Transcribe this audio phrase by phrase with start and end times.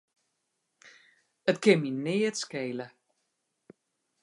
[1.51, 2.85] It kin my neat skele.